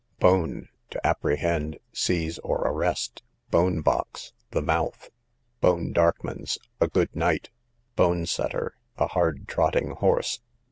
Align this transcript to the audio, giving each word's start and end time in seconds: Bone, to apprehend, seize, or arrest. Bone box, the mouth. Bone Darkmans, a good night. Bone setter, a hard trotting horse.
Bone, 0.19 0.67
to 0.89 0.99
apprehend, 1.05 1.77
seize, 1.93 2.39
or 2.39 2.61
arrest. 2.67 3.21
Bone 3.51 3.81
box, 3.81 4.33
the 4.49 4.59
mouth. 4.59 5.11
Bone 5.59 5.93
Darkmans, 5.93 6.57
a 6.79 6.87
good 6.87 7.15
night. 7.15 7.51
Bone 7.95 8.25
setter, 8.25 8.73
a 8.97 9.05
hard 9.05 9.47
trotting 9.47 9.91
horse. 9.91 10.41